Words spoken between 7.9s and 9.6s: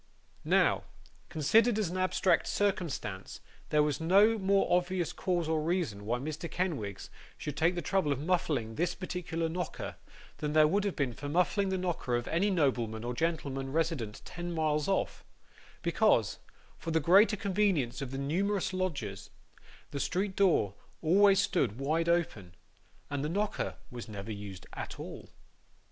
of muffling this particular